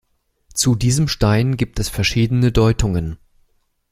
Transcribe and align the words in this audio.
Zu 0.55 0.73
diesem 0.73 1.07
Stein 1.07 1.57
gibt 1.57 1.79
es 1.79 1.89
verschiedene 1.89 2.51
Deutungen. 2.51 3.19